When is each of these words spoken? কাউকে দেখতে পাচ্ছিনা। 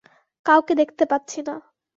কাউকে 0.45 0.73
দেখতে 0.75 1.03
পাচ্ছিনা। 1.05 1.55